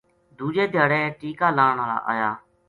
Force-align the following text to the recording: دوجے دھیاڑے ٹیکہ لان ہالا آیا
دوجے 0.37 0.65
دھیاڑے 0.73 0.99
ٹیکہ 1.19 1.47
لان 1.57 1.77
ہالا 1.79 1.97
آیا 2.11 2.29